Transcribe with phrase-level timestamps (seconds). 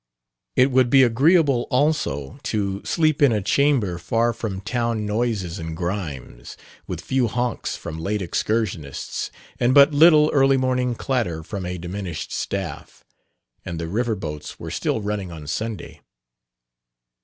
[0.55, 5.77] It would be agreeable also to sleep in a chamber far from town noises and
[5.77, 9.29] grimes, with few honks from late excursionists
[9.59, 13.03] and but little early morning clatter from a diminished staff.
[13.63, 16.01] And the river boats were still running on Sunday.